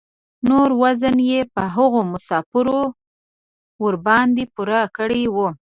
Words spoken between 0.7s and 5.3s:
وزن یې په هغو مسافرو ورباندې پوره کړی